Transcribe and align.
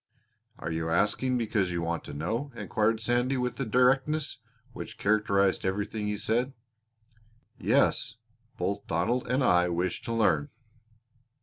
"Are 0.57 0.71
you 0.71 0.89
asking 0.89 1.37
because 1.37 1.69
you 1.71 1.83
want 1.83 2.03
to 2.05 2.13
know?" 2.15 2.51
inquired 2.55 2.99
Sandy 3.01 3.37
with 3.37 3.57
the 3.57 3.67
directness 3.67 4.39
which 4.73 4.97
characterized 4.97 5.63
everything 5.63 6.07
he 6.07 6.17
said. 6.17 6.53
"Yes, 7.59 8.15
Both 8.57 8.87
Donald 8.87 9.27
and 9.27 9.43
I 9.43 9.69
wish 9.69 10.01
to 10.01 10.11
learn." 10.13 10.49